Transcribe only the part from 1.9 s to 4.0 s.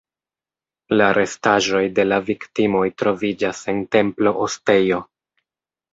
de la viktimoj troviĝas en